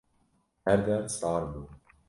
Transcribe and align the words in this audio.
her 0.65 0.77
der 0.87 1.07
sar 1.07 1.43
bû. 1.53 1.61